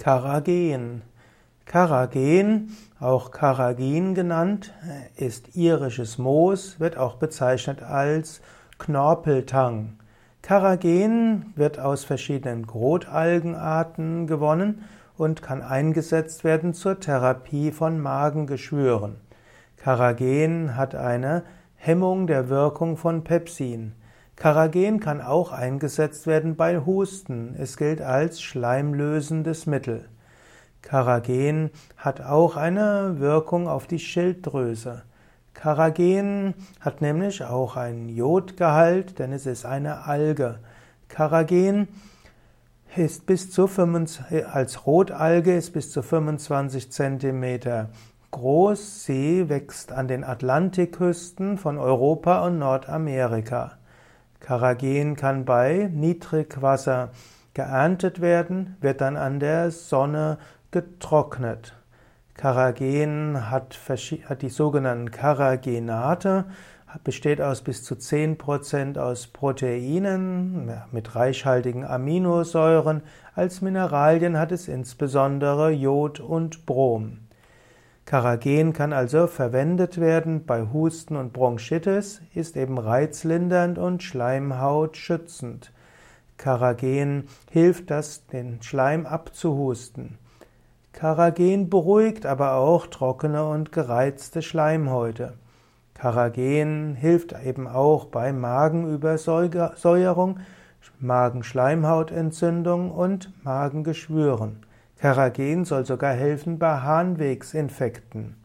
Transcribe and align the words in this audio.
Karagen. 0.00 1.02
Karagen, 1.66 2.74
auch 3.00 3.32
Karagin 3.32 4.14
genannt, 4.14 4.72
ist 5.14 5.54
irisches 5.54 6.16
Moos, 6.16 6.80
wird 6.80 6.96
auch 6.96 7.16
bezeichnet 7.16 7.82
als 7.82 8.40
Knorpeltang. 8.78 9.98
Karagen 10.40 11.52
wird 11.54 11.78
aus 11.78 12.04
verschiedenen 12.04 12.66
Grotalgenarten 12.66 14.26
gewonnen 14.26 14.86
und 15.18 15.42
kann 15.42 15.60
eingesetzt 15.60 16.44
werden 16.44 16.72
zur 16.72 16.98
Therapie 16.98 17.70
von 17.70 18.00
Magengeschwüren. 18.00 19.16
Karagen 19.76 20.76
hat 20.76 20.94
eine 20.94 21.42
Hemmung 21.76 22.26
der 22.26 22.48
Wirkung 22.48 22.96
von 22.96 23.22
Pepsin. 23.22 23.92
Karagen 24.40 25.00
kann 25.00 25.20
auch 25.20 25.52
eingesetzt 25.52 26.26
werden 26.26 26.56
bei 26.56 26.78
Husten. 26.78 27.54
Es 27.58 27.76
gilt 27.76 28.00
als 28.00 28.40
schleimlösendes 28.40 29.66
Mittel. 29.66 30.08
Karagen 30.80 31.70
hat 31.98 32.22
auch 32.22 32.56
eine 32.56 33.16
Wirkung 33.18 33.68
auf 33.68 33.86
die 33.86 33.98
Schilddrüse. 33.98 35.02
Karagen 35.52 36.54
hat 36.80 37.02
nämlich 37.02 37.44
auch 37.44 37.76
einen 37.76 38.08
Jodgehalt, 38.08 39.18
denn 39.18 39.34
es 39.34 39.44
ist 39.44 39.66
eine 39.66 40.06
Alge. 40.06 40.58
Karagen 41.08 41.88
ist 42.96 43.26
bis 43.26 43.50
zu 43.50 43.66
25, 43.66 44.46
als 44.46 44.86
Rotalge 44.86 45.54
ist 45.54 45.74
bis 45.74 45.92
zu 45.92 46.02
25 46.02 46.90
Zentimeter 46.90 47.90
groß. 48.30 49.04
Sie 49.04 49.50
wächst 49.50 49.92
an 49.92 50.08
den 50.08 50.24
Atlantikküsten 50.24 51.58
von 51.58 51.76
Europa 51.76 52.46
und 52.46 52.58
Nordamerika. 52.58 53.72
Karagen 54.40 55.16
kann 55.16 55.44
bei 55.44 55.90
Niedrigwasser 55.92 57.10
geerntet 57.54 58.20
werden, 58.20 58.76
wird 58.80 59.00
dann 59.00 59.16
an 59.16 59.38
der 59.38 59.70
Sonne 59.70 60.38
getrocknet. 60.70 61.74
Karagen 62.34 63.50
hat, 63.50 63.78
hat 64.24 64.42
die 64.42 64.48
sogenannten 64.48 65.10
Karagenate, 65.10 66.46
besteht 67.04 67.40
aus 67.40 67.62
bis 67.62 67.84
zu 67.84 67.94
10% 67.94 68.98
aus 68.98 69.26
Proteinen 69.26 70.72
mit 70.90 71.14
reichhaltigen 71.14 71.84
Aminosäuren. 71.84 73.02
Als 73.34 73.60
Mineralien 73.60 74.38
hat 74.38 74.52
es 74.52 74.68
insbesondere 74.68 75.70
Jod 75.70 76.18
und 76.18 76.66
Brom. 76.66 77.18
Karagen 78.10 78.72
kann 78.72 78.92
also 78.92 79.28
verwendet 79.28 80.00
werden 80.00 80.44
bei 80.44 80.66
Husten 80.72 81.14
und 81.14 81.32
Bronchitis, 81.32 82.20
ist 82.34 82.56
eben 82.56 82.76
reizlindernd 82.76 83.78
und 83.78 84.02
schleimhautschützend. 84.02 85.70
Karagen 86.36 87.28
hilft, 87.52 87.92
das, 87.92 88.26
den 88.26 88.60
Schleim 88.62 89.06
abzuhusten. 89.06 90.18
Karagen 90.92 91.70
beruhigt 91.70 92.26
aber 92.26 92.54
auch 92.54 92.88
trockene 92.88 93.48
und 93.48 93.70
gereizte 93.70 94.42
Schleimhäute. 94.42 95.34
Karagen 95.94 96.96
hilft 96.96 97.36
eben 97.44 97.68
auch 97.68 98.06
bei 98.06 98.32
Magenübersäuerung, 98.32 100.40
Magenschleimhautentzündung 100.98 102.90
und 102.90 103.32
Magengeschwüren. 103.44 104.66
Karagen 105.00 105.64
soll 105.64 105.86
sogar 105.86 106.12
helfen 106.12 106.58
bei 106.58 106.80
Harnwegsinfekten. 106.80 108.36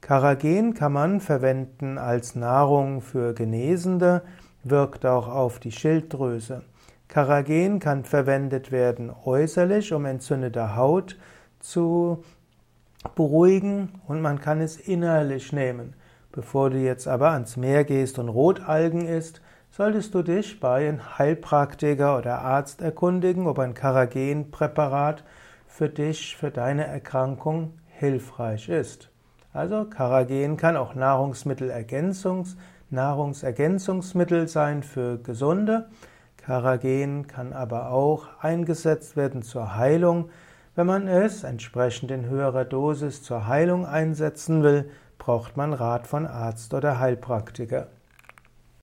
Karagen 0.00 0.74
kann 0.74 0.92
man 0.92 1.20
verwenden 1.20 1.98
als 1.98 2.36
Nahrung 2.36 3.00
für 3.00 3.34
Genesende, 3.34 4.22
wirkt 4.62 5.04
auch 5.04 5.26
auf 5.26 5.58
die 5.58 5.72
Schilddrüse. 5.72 6.62
Karagen 7.08 7.80
kann 7.80 8.04
verwendet 8.04 8.70
werden 8.70 9.10
äußerlich, 9.24 9.92
um 9.92 10.04
entzündete 10.04 10.76
Haut 10.76 11.18
zu 11.58 12.22
beruhigen 13.16 14.00
und 14.06 14.22
man 14.22 14.40
kann 14.40 14.60
es 14.60 14.76
innerlich 14.76 15.52
nehmen. 15.52 15.94
Bevor 16.30 16.70
du 16.70 16.78
jetzt 16.78 17.08
aber 17.08 17.30
ans 17.30 17.56
Meer 17.56 17.82
gehst 17.82 18.20
und 18.20 18.28
Rotalgen 18.28 19.08
isst, 19.08 19.40
solltest 19.72 20.14
du 20.14 20.22
dich 20.22 20.60
bei 20.60 20.88
einem 20.88 21.18
Heilpraktiker 21.18 22.16
oder 22.16 22.42
Arzt 22.42 22.80
erkundigen, 22.80 23.48
ob 23.48 23.58
ein 23.58 23.74
Karagenpräparat 23.74 25.24
für 25.74 25.88
dich, 25.88 26.36
für 26.36 26.52
deine 26.52 26.86
Erkrankung 26.86 27.72
hilfreich 27.98 28.68
ist. 28.68 29.10
Also 29.52 29.84
Karagen 29.84 30.56
kann 30.56 30.76
auch 30.76 30.94
Nahrungsmittelergänzungs, 30.94 32.56
Nahrungsergänzungsmittel 32.90 34.46
sein 34.46 34.84
für 34.84 35.18
Gesunde. 35.18 35.88
Karagen 36.36 37.26
kann 37.26 37.52
aber 37.52 37.90
auch 37.90 38.28
eingesetzt 38.40 39.16
werden 39.16 39.42
zur 39.42 39.74
Heilung. 39.74 40.30
Wenn 40.76 40.86
man 40.86 41.08
es 41.08 41.42
entsprechend 41.42 42.12
in 42.12 42.26
höherer 42.26 42.64
Dosis 42.64 43.24
zur 43.24 43.48
Heilung 43.48 43.84
einsetzen 43.84 44.62
will, 44.62 44.88
braucht 45.18 45.56
man 45.56 45.72
Rat 45.72 46.06
von 46.06 46.28
Arzt 46.28 46.72
oder 46.72 47.00
Heilpraktiker. 47.00 47.88